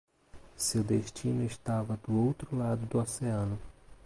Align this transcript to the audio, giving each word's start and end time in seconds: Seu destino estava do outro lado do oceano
Seu 0.57 0.83
destino 0.83 1.45
estava 1.45 1.95
do 2.07 2.17
outro 2.25 2.57
lado 2.57 2.87
do 2.87 2.97
oceano 2.97 3.59